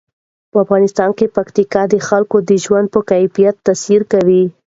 [0.51, 4.43] په افغانستان کې پکتیکا د خلکو د ژوند په کیفیت تاثیر کوي.